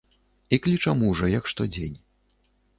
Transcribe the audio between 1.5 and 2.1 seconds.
штодзень.